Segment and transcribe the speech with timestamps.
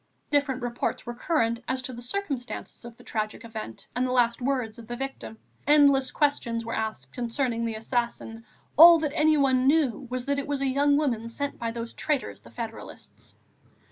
[0.31, 4.41] Different reports were current, as to the circumstances of the tragic event and the last
[4.41, 8.43] words of the victim; endless questions were asked concerning the assassin,
[8.77, 12.41] all that anyone knew was that it was a young woman sent by those traitors,
[12.41, 13.35] the federalists.